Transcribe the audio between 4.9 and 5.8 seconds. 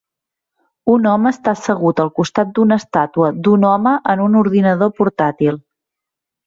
portàtil.